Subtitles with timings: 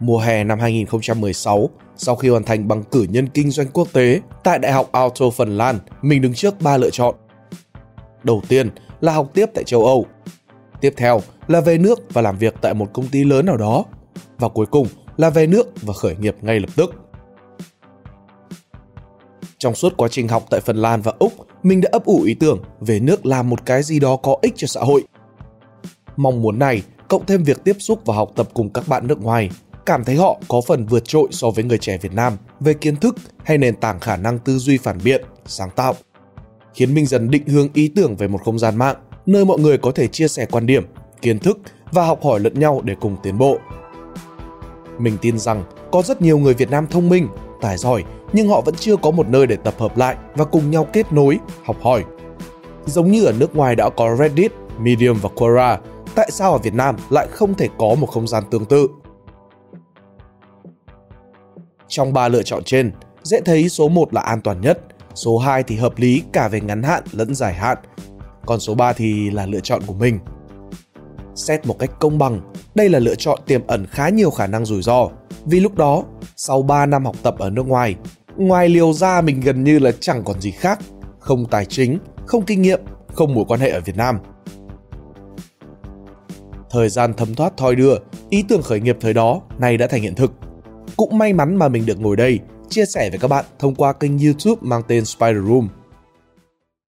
[0.00, 4.20] Mùa hè năm 2016, sau khi hoàn thành bằng cử nhân kinh doanh quốc tế
[4.44, 7.14] tại Đại học Aalto Phần Lan, mình đứng trước ba lựa chọn.
[8.22, 8.70] Đầu tiên
[9.00, 10.06] là học tiếp tại châu Âu.
[10.80, 13.84] Tiếp theo là về nước và làm việc tại một công ty lớn nào đó.
[14.38, 14.86] Và cuối cùng
[15.16, 16.94] là về nước và khởi nghiệp ngay lập tức.
[19.58, 21.32] Trong suốt quá trình học tại Phần Lan và Úc,
[21.62, 24.52] mình đã ấp ủ ý tưởng về nước làm một cái gì đó có ích
[24.56, 25.04] cho xã hội.
[26.16, 29.22] Mong muốn này, cộng thêm việc tiếp xúc và học tập cùng các bạn nước
[29.22, 29.50] ngoài,
[29.86, 32.96] cảm thấy họ có phần vượt trội so với người trẻ Việt Nam về kiến
[32.96, 33.14] thức
[33.44, 35.94] hay nền tảng khả năng tư duy phản biện, sáng tạo.
[36.74, 38.96] Khiến mình dần định hướng ý tưởng về một không gian mạng,
[39.26, 40.86] nơi mọi người có thể chia sẻ quan điểm,
[41.22, 41.58] kiến thức
[41.92, 43.58] và học hỏi lẫn nhau để cùng tiến bộ.
[44.98, 47.28] Mình tin rằng có rất nhiều người Việt Nam thông minh,
[47.60, 50.70] tài giỏi nhưng họ vẫn chưa có một nơi để tập hợp lại và cùng
[50.70, 52.04] nhau kết nối, học hỏi.
[52.86, 55.78] Giống như ở nước ngoài đã có Reddit, Medium và Quora,
[56.14, 58.88] tại sao ở Việt Nam lại không thể có một không gian tương tự?
[61.92, 62.92] Trong ba lựa chọn trên,
[63.22, 64.78] dễ thấy số 1 là an toàn nhất,
[65.14, 67.78] số 2 thì hợp lý cả về ngắn hạn lẫn dài hạn,
[68.46, 70.18] còn số 3 thì là lựa chọn của mình.
[71.34, 72.40] Xét một cách công bằng,
[72.74, 75.08] đây là lựa chọn tiềm ẩn khá nhiều khả năng rủi ro,
[75.44, 76.04] vì lúc đó,
[76.36, 77.94] sau 3 năm học tập ở nước ngoài,
[78.36, 80.78] ngoài liều ra mình gần như là chẳng còn gì khác,
[81.18, 82.80] không tài chính, không kinh nghiệm,
[83.14, 84.18] không mối quan hệ ở Việt Nam.
[86.70, 87.94] Thời gian thấm thoát thoi đưa,
[88.30, 90.32] ý tưởng khởi nghiệp thời đó nay đã thành hiện thực.
[90.96, 93.92] Cũng may mắn mà mình được ngồi đây, chia sẻ với các bạn thông qua
[93.92, 95.68] kênh YouTube mang tên Spider Room.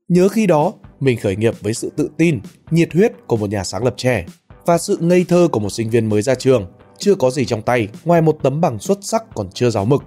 [0.09, 3.65] Nhớ khi đó, mình khởi nghiệp với sự tự tin, nhiệt huyết của một nhà
[3.65, 4.27] sáng lập trẻ
[4.67, 6.67] và sự ngây thơ của một sinh viên mới ra trường,
[6.99, 10.03] chưa có gì trong tay ngoài một tấm bằng xuất sắc còn chưa giáo mực.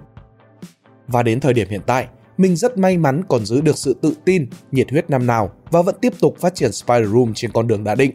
[1.06, 4.14] Và đến thời điểm hiện tại, mình rất may mắn còn giữ được sự tự
[4.24, 7.66] tin, nhiệt huyết năm nào và vẫn tiếp tục phát triển Spider Room trên con
[7.66, 8.12] đường đã định.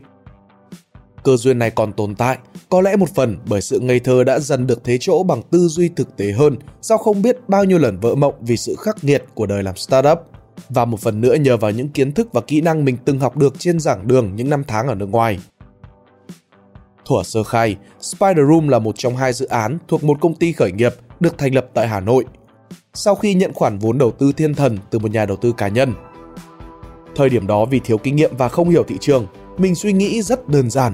[1.24, 2.38] Cơ duyên này còn tồn tại,
[2.70, 5.68] có lẽ một phần bởi sự ngây thơ đã dần được thế chỗ bằng tư
[5.68, 9.04] duy thực tế hơn sau không biết bao nhiêu lần vỡ mộng vì sự khắc
[9.04, 10.20] nghiệt của đời làm startup.
[10.70, 13.38] Và một phần nữa nhờ vào những kiến thức và kỹ năng mình từng học
[13.38, 15.40] được trên giảng đường những năm tháng ở nước ngoài.
[17.06, 20.52] Thuở sơ khai, Spider Room là một trong hai dự án thuộc một công ty
[20.52, 22.26] khởi nghiệp được thành lập tại Hà Nội.
[22.94, 25.68] Sau khi nhận khoản vốn đầu tư thiên thần từ một nhà đầu tư cá
[25.68, 25.94] nhân.
[27.16, 30.22] Thời điểm đó vì thiếu kinh nghiệm và không hiểu thị trường, mình suy nghĩ
[30.22, 30.94] rất đơn giản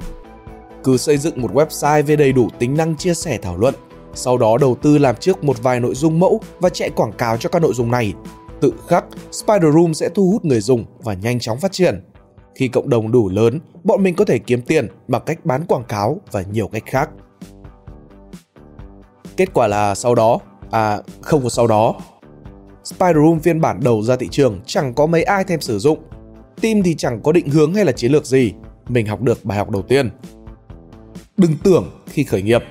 [0.90, 3.76] cứ xây dựng một website với đầy đủ tính năng chia sẻ thảo luận,
[4.14, 7.38] sau đó đầu tư làm trước một vài nội dung mẫu và chạy quảng cáo
[7.38, 8.14] cho các nội dung này.
[8.62, 12.04] Tự khắc, Spider Room sẽ thu hút người dùng và nhanh chóng phát triển.
[12.56, 15.84] Khi cộng đồng đủ lớn, bọn mình có thể kiếm tiền bằng cách bán quảng
[15.84, 17.10] cáo và nhiều cách khác.
[19.38, 20.40] Kết quả là sau đó,
[20.72, 21.96] à không có sau đó,
[22.84, 26.00] Spider Room phiên bản đầu ra thị trường chẳng có mấy ai thèm sử dụng.
[26.62, 28.54] Team thì chẳng có định hướng hay là chiến lược gì.
[28.88, 30.10] Mình học được bài học đầu tiên,
[31.40, 32.64] đừng tưởng khi khởi nghiệp.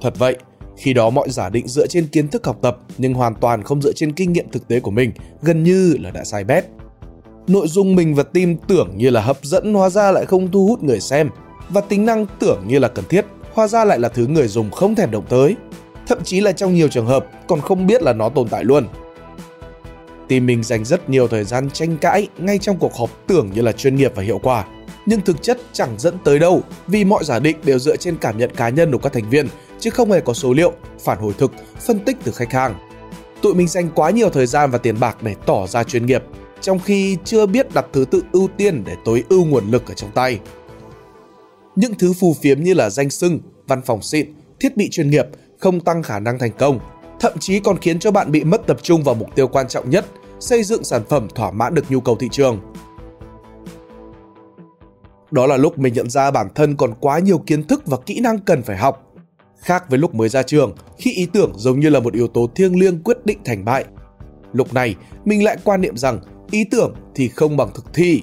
[0.00, 0.36] Thật vậy,
[0.76, 3.82] khi đó mọi giả định dựa trên kiến thức học tập nhưng hoàn toàn không
[3.82, 5.12] dựa trên kinh nghiệm thực tế của mình,
[5.42, 6.64] gần như là đã sai bét.
[7.46, 10.66] Nội dung mình và team tưởng như là hấp dẫn hóa ra lại không thu
[10.66, 11.30] hút người xem
[11.68, 14.70] và tính năng tưởng như là cần thiết hóa ra lại là thứ người dùng
[14.70, 15.56] không thèm động tới.
[16.06, 18.86] Thậm chí là trong nhiều trường hợp còn không biết là nó tồn tại luôn.
[20.28, 23.62] Team mình dành rất nhiều thời gian tranh cãi ngay trong cuộc họp tưởng như
[23.62, 24.64] là chuyên nghiệp và hiệu quả
[25.06, 28.38] nhưng thực chất chẳng dẫn tới đâu vì mọi giả định đều dựa trên cảm
[28.38, 29.48] nhận cá nhân của các thành viên
[29.80, 32.74] chứ không hề có số liệu, phản hồi thực, phân tích từ khách hàng.
[33.42, 36.22] Tụi mình dành quá nhiều thời gian và tiền bạc để tỏ ra chuyên nghiệp,
[36.60, 39.94] trong khi chưa biết đặt thứ tự ưu tiên để tối ưu nguồn lực ở
[39.94, 40.40] trong tay.
[41.76, 45.26] Những thứ phù phiếm như là danh sưng, văn phòng xịn, thiết bị chuyên nghiệp
[45.58, 46.78] không tăng khả năng thành công,
[47.20, 49.90] thậm chí còn khiến cho bạn bị mất tập trung vào mục tiêu quan trọng
[49.90, 50.06] nhất,
[50.40, 52.60] xây dựng sản phẩm thỏa mãn được nhu cầu thị trường
[55.32, 58.20] đó là lúc mình nhận ra bản thân còn quá nhiều kiến thức và kỹ
[58.20, 59.14] năng cần phải học.
[59.58, 62.50] Khác với lúc mới ra trường, khi ý tưởng giống như là một yếu tố
[62.54, 63.84] thiêng liêng quyết định thành bại.
[64.52, 64.94] Lúc này,
[65.24, 66.20] mình lại quan niệm rằng
[66.50, 68.22] ý tưởng thì không bằng thực thi.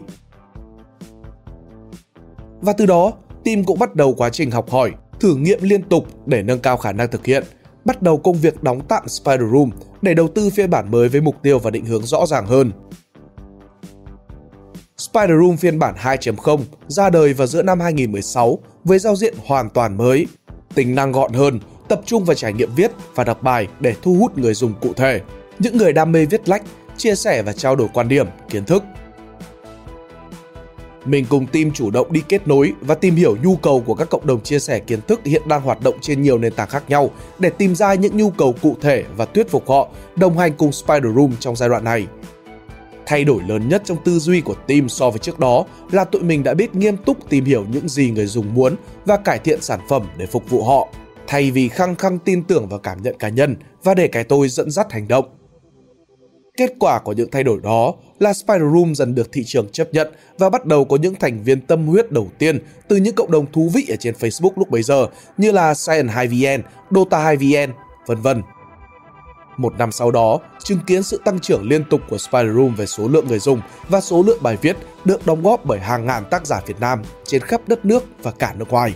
[2.61, 3.13] Và từ đó,
[3.45, 6.77] team cũng bắt đầu quá trình học hỏi, thử nghiệm liên tục để nâng cao
[6.77, 7.43] khả năng thực hiện,
[7.85, 9.69] bắt đầu công việc đóng tạm Spider Room
[10.01, 12.71] để đầu tư phiên bản mới với mục tiêu và định hướng rõ ràng hơn.
[14.99, 19.69] Spider Room phiên bản 2.0 ra đời vào giữa năm 2016 với giao diện hoàn
[19.69, 20.27] toàn mới,
[20.75, 24.13] tính năng gọn hơn, tập trung vào trải nghiệm viết và đọc bài để thu
[24.13, 25.21] hút người dùng cụ thể,
[25.59, 26.63] những người đam mê viết lách,
[26.97, 28.83] chia sẻ và trao đổi quan điểm, kiến thức.
[31.05, 34.09] Mình cùng team chủ động đi kết nối và tìm hiểu nhu cầu của các
[34.09, 36.83] cộng đồng chia sẻ kiến thức hiện đang hoạt động trên nhiều nền tảng khác
[36.87, 37.09] nhau
[37.39, 40.71] để tìm ra những nhu cầu cụ thể và thuyết phục họ đồng hành cùng
[40.71, 42.07] Spider Room trong giai đoạn này–
[43.09, 46.21] thay đổi lớn nhất trong tư duy của team so với trước đó là tụi
[46.21, 48.75] mình đã biết nghiêm túc tìm hiểu những gì người dùng muốn
[49.05, 50.87] và cải thiện sản phẩm để phục vụ họ,
[51.27, 54.49] thay vì khăng khăng tin tưởng vào cảm nhận cá nhân và để cái tôi
[54.49, 55.25] dẫn dắt hành động.
[56.57, 59.93] Kết quả của những thay đổi đó là Spider Room dần được thị trường chấp
[59.93, 60.07] nhận
[60.37, 63.51] và bắt đầu có những thành viên tâm huyết đầu tiên từ những cộng đồng
[63.51, 65.07] thú vị ở trên Facebook lúc bấy giờ
[65.37, 66.59] như là Science 2VN,
[66.91, 67.69] Dota 2VN,
[68.05, 68.41] vân vân.
[69.59, 72.85] Một năm sau đó, chứng kiến sự tăng trưởng liên tục của Spider Room về
[72.85, 76.23] số lượng người dùng và số lượng bài viết được đóng góp bởi hàng ngàn
[76.31, 78.93] tác giả Việt Nam trên khắp đất nước và cả nước ngoài.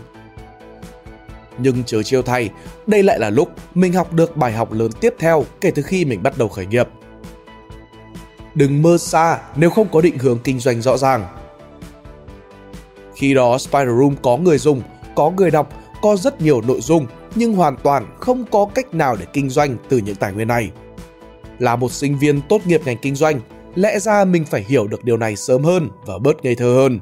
[1.57, 2.49] Nhưng chớ chiêu thay,
[2.87, 6.05] đây lại là lúc mình học được bài học lớn tiếp theo kể từ khi
[6.05, 6.87] mình bắt đầu khởi nghiệp.
[8.55, 11.25] Đừng mơ xa nếu không có định hướng kinh doanh rõ ràng.
[13.15, 14.81] Khi đó Spider Room có người dùng,
[15.15, 15.69] có người đọc,
[16.01, 19.77] có rất nhiều nội dung nhưng hoàn toàn không có cách nào để kinh doanh
[19.89, 20.71] từ những tài nguyên này.
[21.59, 23.39] Là một sinh viên tốt nghiệp ngành kinh doanh,
[23.75, 26.99] lẽ ra mình phải hiểu được điều này sớm hơn và bớt ngây thơ hơn.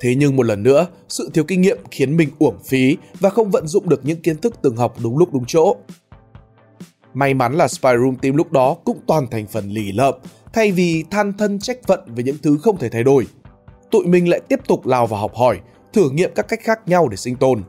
[0.00, 3.50] Thế nhưng một lần nữa, sự thiếu kinh nghiệm khiến mình uổng phí và không
[3.50, 5.76] vận dụng được những kiến thức từng học đúng lúc đúng chỗ.
[7.14, 10.14] May mắn là Spy Room Team lúc đó cũng toàn thành phần lì lợm,
[10.52, 13.26] thay vì than thân trách phận về những thứ không thể thay đổi.
[13.90, 15.60] Tụi mình lại tiếp tục lao vào học hỏi,
[15.92, 17.62] thử nghiệm các cách khác nhau để sinh tồn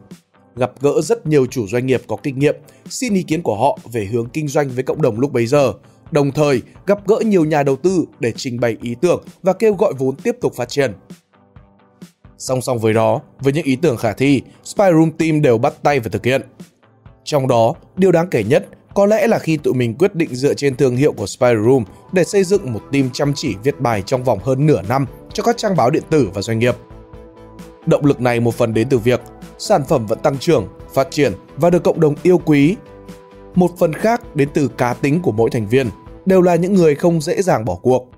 [0.57, 2.55] gặp gỡ rất nhiều chủ doanh nghiệp có kinh nghiệm,
[2.89, 5.73] xin ý kiến của họ về hướng kinh doanh với cộng đồng lúc bấy giờ,
[6.11, 9.73] đồng thời gặp gỡ nhiều nhà đầu tư để trình bày ý tưởng và kêu
[9.73, 10.93] gọi vốn tiếp tục phát triển.
[12.37, 15.99] Song song với đó, với những ý tưởng khả thi, Spyroom Team đều bắt tay
[15.99, 16.41] và thực hiện.
[17.23, 20.53] Trong đó, điều đáng kể nhất có lẽ là khi tụi mình quyết định dựa
[20.53, 24.23] trên thương hiệu của Spyroom để xây dựng một team chăm chỉ viết bài trong
[24.23, 26.75] vòng hơn nửa năm cho các trang báo điện tử và doanh nghiệp.
[27.85, 29.21] Động lực này một phần đến từ việc
[29.57, 32.75] sản phẩm vẫn tăng trưởng, phát triển và được cộng đồng yêu quý.
[33.55, 35.89] Một phần khác đến từ cá tính của mỗi thành viên,
[36.25, 38.11] đều là những người không dễ dàng bỏ cuộc.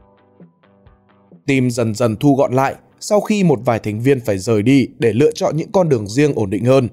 [1.47, 4.87] Team dần dần thu gọn lại sau khi một vài thành viên phải rời đi
[4.99, 6.87] để lựa chọn những con đường riêng ổn định hơn.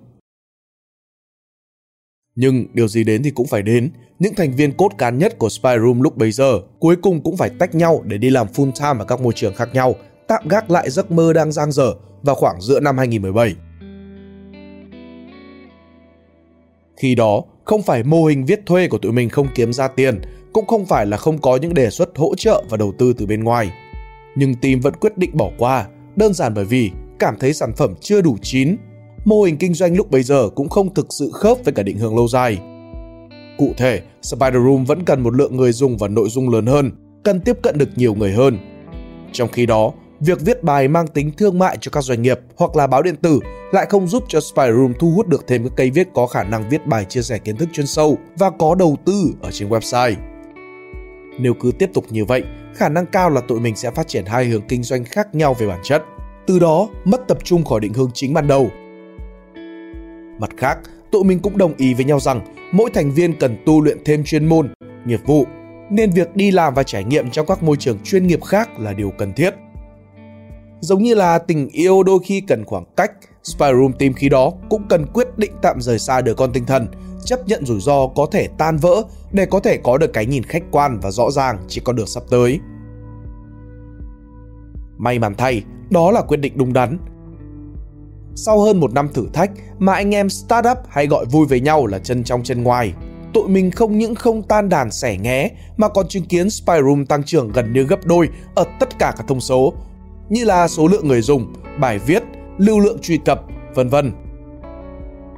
[2.34, 5.48] Nhưng điều gì đến thì cũng phải đến, những thành viên cốt cán nhất của
[5.48, 8.72] Spy Room lúc bấy giờ cuối cùng cũng phải tách nhau để đi làm full
[8.72, 9.94] time ở các môi trường khác nhau,
[10.28, 13.65] tạm gác lại giấc mơ đang dang dở vào khoảng giữa năm 2017.
[16.96, 20.20] Khi đó, không phải mô hình viết thuê của tụi mình không kiếm ra tiền,
[20.52, 23.26] cũng không phải là không có những đề xuất hỗ trợ và đầu tư từ
[23.26, 23.70] bên ngoài.
[24.36, 27.94] Nhưng team vẫn quyết định bỏ qua, đơn giản bởi vì cảm thấy sản phẩm
[28.00, 28.76] chưa đủ chín.
[29.24, 31.98] Mô hình kinh doanh lúc bấy giờ cũng không thực sự khớp với cả định
[31.98, 32.58] hướng lâu dài.
[33.58, 36.90] Cụ thể, Spider Room vẫn cần một lượng người dùng và nội dung lớn hơn,
[37.24, 38.58] cần tiếp cận được nhiều người hơn.
[39.32, 42.76] Trong khi đó, việc viết bài mang tính thương mại cho các doanh nghiệp hoặc
[42.76, 43.40] là báo điện tử
[43.72, 46.44] lại không giúp cho Spy Room thu hút được thêm các cây viết có khả
[46.44, 49.68] năng viết bài chia sẻ kiến thức chuyên sâu và có đầu tư ở trên
[49.68, 50.14] website.
[51.38, 52.42] Nếu cứ tiếp tục như vậy,
[52.74, 55.54] khả năng cao là tụi mình sẽ phát triển hai hướng kinh doanh khác nhau
[55.54, 56.02] về bản chất.
[56.46, 58.70] Từ đó, mất tập trung khỏi định hướng chính ban đầu.
[60.40, 60.78] Mặt khác,
[61.10, 62.40] tụi mình cũng đồng ý với nhau rằng
[62.72, 64.68] mỗi thành viên cần tu luyện thêm chuyên môn,
[65.04, 65.46] nghiệp vụ,
[65.90, 68.92] nên việc đi làm và trải nghiệm trong các môi trường chuyên nghiệp khác là
[68.92, 69.54] điều cần thiết.
[70.80, 73.12] Giống như là tình yêu đôi khi cần khoảng cách,
[73.42, 76.64] Spy Room Team khi đó cũng cần quyết định tạm rời xa đứa con tinh
[76.66, 76.86] thần,
[77.24, 79.02] chấp nhận rủi ro có thể tan vỡ
[79.32, 82.06] để có thể có được cái nhìn khách quan và rõ ràng chỉ con đường
[82.06, 82.60] sắp tới.
[84.98, 86.98] May mắn thay, đó là quyết định đúng đắn.
[88.34, 91.86] Sau hơn một năm thử thách mà anh em startup hay gọi vui với nhau
[91.86, 92.92] là chân trong chân ngoài,
[93.32, 97.22] tụi mình không những không tan đàn sẻ nghé mà còn chứng kiến Spyroom tăng
[97.22, 99.72] trưởng gần như gấp đôi ở tất cả các thông số
[100.28, 102.22] như là số lượng người dùng, bài viết,
[102.58, 103.42] lưu lượng truy cập,
[103.74, 104.12] vân vân.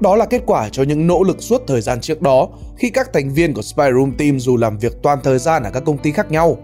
[0.00, 3.12] Đó là kết quả cho những nỗ lực suốt thời gian trước đó khi các
[3.12, 5.98] thành viên của Spy Room Team dù làm việc toàn thời gian ở các công
[5.98, 6.56] ty khác nhau,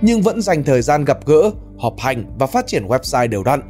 [0.00, 3.60] nhưng vẫn dành thời gian gặp gỡ, họp hành và phát triển website đều đặn.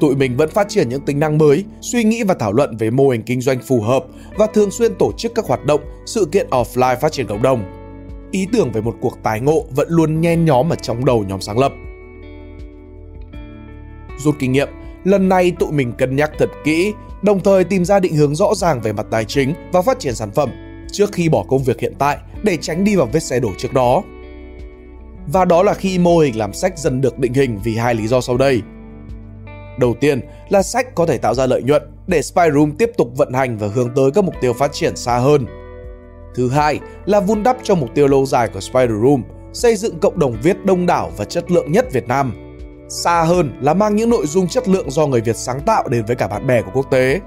[0.00, 2.90] Tụi mình vẫn phát triển những tính năng mới, suy nghĩ và thảo luận về
[2.90, 4.04] mô hình kinh doanh phù hợp
[4.38, 7.64] và thường xuyên tổ chức các hoạt động, sự kiện offline phát triển cộng đồng.
[8.30, 11.40] Ý tưởng về một cuộc tái ngộ vẫn luôn nhen nhóm ở trong đầu nhóm
[11.40, 11.72] sáng lập.
[14.24, 14.68] Rút kinh nghiệm,
[15.04, 18.54] lần này tụi mình cân nhắc thật kỹ, đồng thời tìm ra định hướng rõ
[18.54, 20.50] ràng về mặt tài chính và phát triển sản phẩm
[20.92, 23.72] trước khi bỏ công việc hiện tại để tránh đi vào vết xe đổ trước
[23.72, 24.02] đó.
[25.26, 28.06] Và đó là khi mô hình làm sách dần được định hình vì hai lý
[28.06, 28.62] do sau đây.
[29.78, 33.32] Đầu tiên là sách có thể tạo ra lợi nhuận để Spyroom tiếp tục vận
[33.32, 35.46] hành và hướng tới các mục tiêu phát triển xa hơn.
[36.34, 39.22] Thứ hai là vun đắp cho mục tiêu lâu dài của Spyroom,
[39.52, 42.49] xây dựng cộng đồng viết đông đảo và chất lượng nhất Việt Nam
[42.90, 46.04] xa hơn là mang những nội dung chất lượng do người Việt sáng tạo đến
[46.06, 47.20] với cả bạn bè của quốc tế.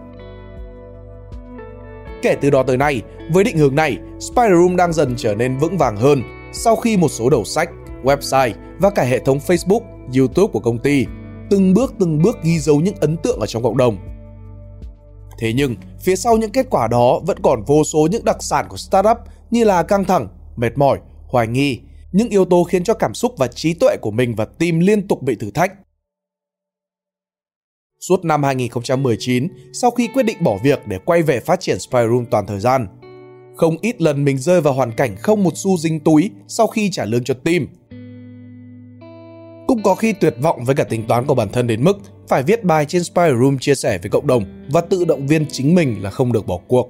[2.22, 3.02] Kể từ đó tới nay,
[3.34, 6.22] với định hướng này, Spider Room đang dần trở nên vững vàng hơn
[6.54, 7.70] sau khi một số đầu sách,
[8.04, 9.82] website và cả hệ thống Facebook,
[10.18, 11.06] YouTube của công ty,
[11.50, 13.98] từng bước từng bước ghi dấu những ấn tượng ở trong cộng đồng.
[15.40, 18.66] Thế nhưng, phía sau những kết quả đó vẫn còn vô số những đặc sản
[18.70, 19.18] của startup
[19.52, 21.80] như là căng thẳng, mệt mỏi, hoài nghi,
[22.14, 25.08] những yếu tố khiến cho cảm xúc và trí tuệ của mình và team liên
[25.08, 25.74] tục bị thử thách.
[28.00, 32.26] Suốt năm 2019, sau khi quyết định bỏ việc để quay về phát triển Spyroom
[32.32, 32.88] toàn thời gian,
[33.56, 36.90] không ít lần mình rơi vào hoàn cảnh không một xu dính túi sau khi
[36.92, 37.68] trả lương cho team.
[39.68, 42.44] Cũng có khi tuyệt vọng với cả tính toán của bản thân đến mức phải
[42.44, 46.04] viết bài trên Spyroom chia sẻ với cộng đồng và tự động viên chính mình
[46.04, 46.90] là không được bỏ cuộc.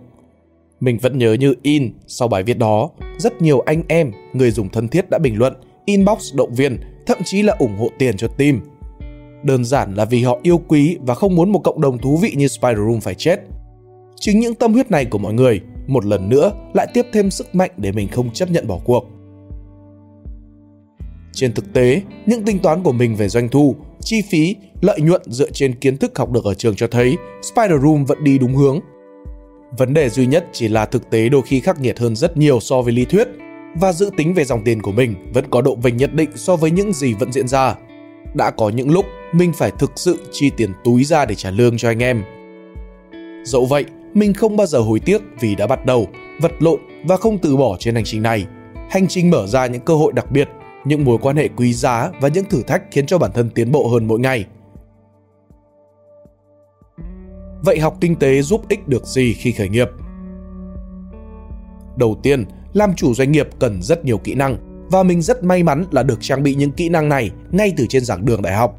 [0.83, 4.69] Mình vẫn nhớ như in sau bài viết đó, rất nhiều anh em, người dùng
[4.69, 5.53] thân thiết đã bình luận,
[5.85, 8.59] inbox động viên, thậm chí là ủng hộ tiền cho team.
[9.43, 12.33] Đơn giản là vì họ yêu quý và không muốn một cộng đồng thú vị
[12.35, 13.39] như Spider Room phải chết.
[14.15, 17.55] Chính những tâm huyết này của mọi người một lần nữa lại tiếp thêm sức
[17.55, 19.09] mạnh để mình không chấp nhận bỏ cuộc.
[21.33, 25.21] Trên thực tế, những tính toán của mình về doanh thu, chi phí, lợi nhuận
[25.25, 28.55] dựa trên kiến thức học được ở trường cho thấy Spider Room vẫn đi đúng
[28.55, 28.79] hướng
[29.77, 32.59] Vấn đề duy nhất chỉ là thực tế đôi khi khắc nghiệt hơn rất nhiều
[32.59, 33.27] so với lý thuyết
[33.75, 36.55] và dự tính về dòng tiền của mình vẫn có độ vênh nhất định so
[36.55, 37.75] với những gì vẫn diễn ra.
[38.33, 41.77] Đã có những lúc mình phải thực sự chi tiền túi ra để trả lương
[41.77, 42.23] cho anh em.
[43.43, 46.07] Dẫu vậy, mình không bao giờ hối tiếc vì đã bắt đầu,
[46.41, 48.45] vật lộn và không từ bỏ trên hành trình này.
[48.89, 50.49] Hành trình mở ra những cơ hội đặc biệt,
[50.85, 53.71] những mối quan hệ quý giá và những thử thách khiến cho bản thân tiến
[53.71, 54.45] bộ hơn mỗi ngày.
[57.63, 59.87] Vậy học kinh tế giúp ích được gì khi khởi nghiệp?
[61.97, 64.57] Đầu tiên, làm chủ doanh nghiệp cần rất nhiều kỹ năng
[64.91, 67.85] và mình rất may mắn là được trang bị những kỹ năng này ngay từ
[67.87, 68.75] trên giảng đường đại học.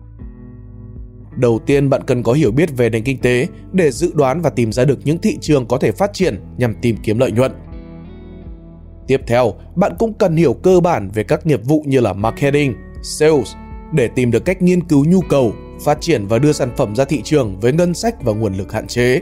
[1.37, 4.51] Đầu tiên bạn cần có hiểu biết về nền kinh tế để dự đoán và
[4.51, 7.53] tìm ra được những thị trường có thể phát triển nhằm tìm kiếm lợi nhuận.
[9.07, 12.75] Tiếp theo, bạn cũng cần hiểu cơ bản về các nghiệp vụ như là marketing,
[13.03, 13.55] sales
[13.93, 17.05] để tìm được cách nghiên cứu nhu cầu phát triển và đưa sản phẩm ra
[17.05, 19.21] thị trường với ngân sách và nguồn lực hạn chế.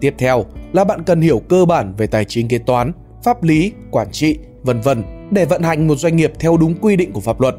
[0.00, 2.92] Tiếp theo là bạn cần hiểu cơ bản về tài chính kế toán,
[3.24, 6.96] pháp lý, quản trị, vân vân để vận hành một doanh nghiệp theo đúng quy
[6.96, 7.54] định của pháp luật.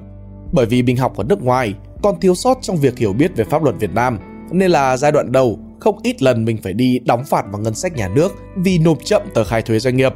[0.52, 3.44] Bởi vì mình học ở nước ngoài còn thiếu sót trong việc hiểu biết về
[3.44, 4.20] pháp luật Việt Nam,
[4.52, 7.74] nên là giai đoạn đầu không ít lần mình phải đi đóng phạt vào ngân
[7.74, 10.14] sách nhà nước vì nộp chậm tờ khai thuế doanh nghiệp.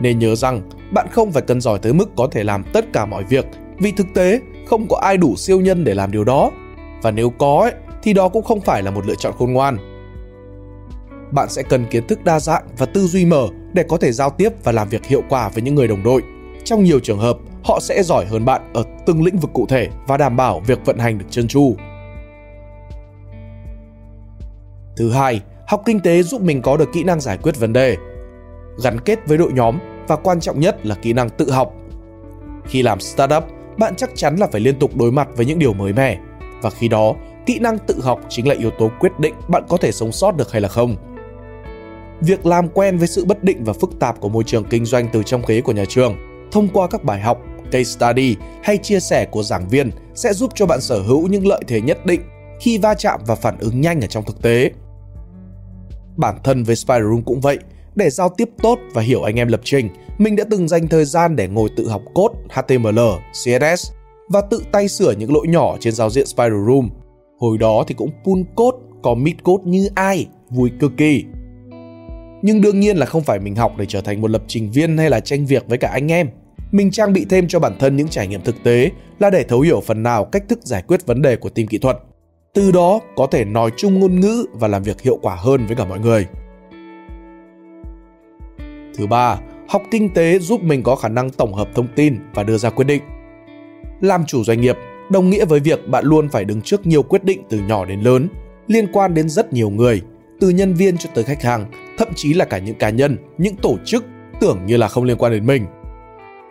[0.00, 3.06] Nên nhớ rằng bạn không phải cần giỏi tới mức có thể làm tất cả
[3.06, 3.46] mọi việc
[3.80, 6.50] vì thực tế không có ai đủ siêu nhân để làm điều đó.
[7.02, 9.78] Và nếu có ấy, thì đó cũng không phải là một lựa chọn khôn ngoan.
[11.32, 14.30] Bạn sẽ cần kiến thức đa dạng và tư duy mở để có thể giao
[14.30, 16.22] tiếp và làm việc hiệu quả với những người đồng đội.
[16.64, 19.88] Trong nhiều trường hợp họ sẽ giỏi hơn bạn ở từng lĩnh vực cụ thể
[20.06, 21.76] và đảm bảo việc vận hành được chân tru.
[24.96, 27.96] Thứ hai học kinh tế giúp mình có được kỹ năng giải quyết vấn đề
[28.82, 31.74] gắn kết với đội nhóm và quan trọng nhất là kỹ năng tự học.
[32.64, 33.44] Khi làm startup
[33.78, 36.18] bạn chắc chắn là phải liên tục đối mặt với những điều mới mẻ.
[36.62, 37.14] Và khi đó,
[37.46, 40.36] kỹ năng tự học chính là yếu tố quyết định bạn có thể sống sót
[40.36, 40.96] được hay là không.
[42.20, 45.08] Việc làm quen với sự bất định và phức tạp của môi trường kinh doanh
[45.12, 46.16] từ trong ghế của nhà trường,
[46.52, 50.52] thông qua các bài học, case study hay chia sẻ của giảng viên sẽ giúp
[50.54, 52.20] cho bạn sở hữu những lợi thế nhất định
[52.60, 54.70] khi va chạm và phản ứng nhanh ở trong thực tế.
[56.16, 57.58] Bản thân với Spider Room cũng vậy,
[57.98, 59.88] để giao tiếp tốt và hiểu anh em lập trình,
[60.18, 62.98] mình đã từng dành thời gian để ngồi tự học code HTML,
[63.30, 63.92] CSS
[64.28, 66.88] và tự tay sửa những lỗi nhỏ trên giao diện Spider Room.
[67.38, 71.24] Hồi đó thì cũng pull code, commit code như ai, vui cực kỳ.
[72.42, 74.98] Nhưng đương nhiên là không phải mình học để trở thành một lập trình viên
[74.98, 76.28] hay là tranh việc với cả anh em.
[76.72, 79.60] Mình trang bị thêm cho bản thân những trải nghiệm thực tế là để thấu
[79.60, 81.96] hiểu phần nào cách thức giải quyết vấn đề của team kỹ thuật.
[82.54, 85.76] Từ đó có thể nói chung ngôn ngữ và làm việc hiệu quả hơn với
[85.76, 86.26] cả mọi người.
[88.98, 89.38] Thứ ba,
[89.68, 92.70] học kinh tế giúp mình có khả năng tổng hợp thông tin và đưa ra
[92.70, 93.02] quyết định.
[94.00, 94.76] Làm chủ doanh nghiệp
[95.10, 98.00] đồng nghĩa với việc bạn luôn phải đứng trước nhiều quyết định từ nhỏ đến
[98.00, 98.28] lớn,
[98.66, 100.02] liên quan đến rất nhiều người,
[100.40, 103.56] từ nhân viên cho tới khách hàng, thậm chí là cả những cá nhân, những
[103.56, 104.04] tổ chức
[104.40, 105.66] tưởng như là không liên quan đến mình.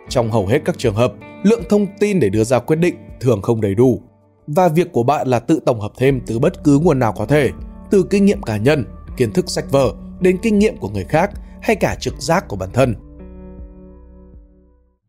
[0.08, 1.12] Trong hầu hết các trường hợp,
[1.42, 4.02] lượng thông tin để đưa ra quyết định thường không đầy đủ
[4.46, 7.26] và việc của bạn là tự tổng hợp thêm từ bất cứ nguồn nào có
[7.26, 7.50] thể,
[7.90, 8.84] từ kinh nghiệm cá nhân,
[9.16, 11.30] kiến thức sách vở đến kinh nghiệm của người khác
[11.62, 12.94] hay cả trực giác của bản thân.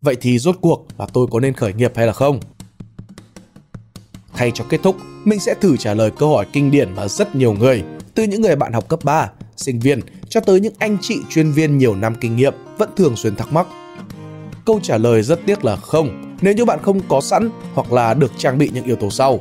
[0.01, 2.39] Vậy thì rốt cuộc là tôi có nên khởi nghiệp hay là không?
[4.33, 7.35] Thay cho kết thúc, mình sẽ thử trả lời câu hỏi kinh điển mà rất
[7.35, 7.83] nhiều người,
[8.15, 11.51] từ những người bạn học cấp 3, sinh viên cho tới những anh chị chuyên
[11.51, 13.67] viên nhiều năm kinh nghiệm vẫn thường xuyên thắc mắc.
[14.65, 18.13] Câu trả lời rất tiếc là không, nếu như bạn không có sẵn hoặc là
[18.13, 19.39] được trang bị những yếu tố sau.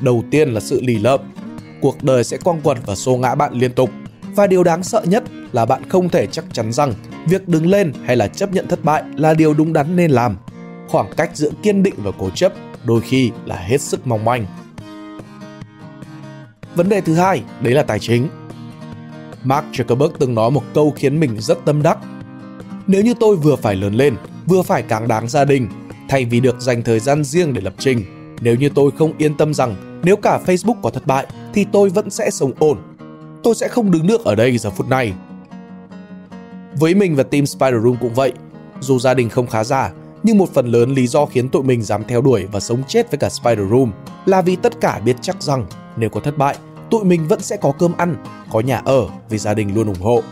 [0.00, 1.20] Đầu tiên là sự lì lợm.
[1.80, 3.90] Cuộc đời sẽ quăng quật và xô ngã bạn liên tục.
[4.38, 6.92] Và điều đáng sợ nhất là bạn không thể chắc chắn rằng
[7.26, 10.36] việc đứng lên hay là chấp nhận thất bại là điều đúng đắn nên làm.
[10.88, 12.52] khoảng cách giữa kiên định và cố chấp
[12.84, 14.46] đôi khi là hết sức mong manh.
[16.74, 18.28] Vấn đề thứ hai, đấy là tài chính.
[19.44, 21.98] Mark Zuckerberg từng nói một câu khiến mình rất tâm đắc.
[22.86, 24.16] Nếu như tôi vừa phải lớn lên,
[24.46, 25.68] vừa phải cáng đáng gia đình,
[26.08, 28.04] thay vì được dành thời gian riêng để lập trình,
[28.40, 31.88] nếu như tôi không yên tâm rằng nếu cả Facebook có thất bại thì tôi
[31.88, 32.87] vẫn sẽ sống ổn.
[33.42, 35.12] Tôi sẽ không đứng nước ở đây giờ phút này.
[36.74, 38.32] Với mình và team Spider Room cũng vậy.
[38.80, 39.90] Dù gia đình không khá giả,
[40.22, 43.10] nhưng một phần lớn lý do khiến tụi mình dám theo đuổi và sống chết
[43.10, 43.92] với cả Spider Room
[44.26, 45.66] là vì tất cả biết chắc rằng
[45.96, 46.56] nếu có thất bại,
[46.90, 48.16] tụi mình vẫn sẽ có cơm ăn,
[48.50, 50.22] có nhà ở vì gia đình luôn ủng hộ.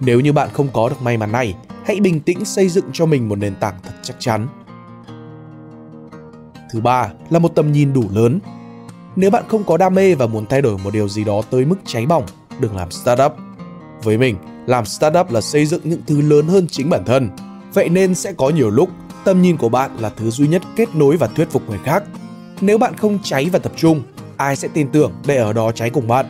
[0.00, 3.06] Nếu như bạn không có được may mắn này, hãy bình tĩnh xây dựng cho
[3.06, 4.48] mình một nền tảng thật chắc chắn.
[6.72, 8.38] Thứ ba là một tầm nhìn đủ lớn.
[9.18, 11.64] Nếu bạn không có đam mê và muốn thay đổi một điều gì đó tới
[11.64, 12.24] mức cháy bỏng,
[12.60, 13.32] đừng làm startup.
[14.02, 17.30] Với mình, làm startup là xây dựng những thứ lớn hơn chính bản thân.
[17.74, 18.88] Vậy nên sẽ có nhiều lúc
[19.24, 22.02] tầm nhìn của bạn là thứ duy nhất kết nối và thuyết phục người khác.
[22.60, 24.02] Nếu bạn không cháy và tập trung,
[24.36, 26.26] ai sẽ tin tưởng để ở đó cháy cùng bạn?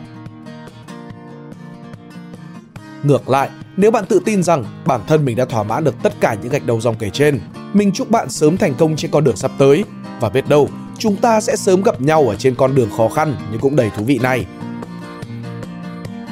[3.03, 6.13] Ngược lại, nếu bạn tự tin rằng bản thân mình đã thỏa mãn được tất
[6.19, 7.39] cả những gạch đầu dòng kể trên,
[7.73, 9.83] mình chúc bạn sớm thành công trên con đường sắp tới
[10.19, 10.69] và biết đâu
[10.99, 13.89] chúng ta sẽ sớm gặp nhau ở trên con đường khó khăn nhưng cũng đầy
[13.97, 14.45] thú vị này.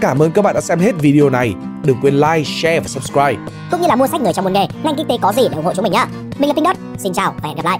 [0.02, 1.54] Cảm ơn các bạn đã xem hết video này.
[1.84, 3.36] Đừng quên like, share và subscribe.
[3.72, 5.56] Cũng như là mua sách người trong môn nghề, ngành kinh tế có gì để
[5.56, 6.08] ủng hộ chúng mình nhá.
[6.40, 6.78] Mình là Pink Dot.
[6.98, 7.80] Xin chào và hẹn gặp lại.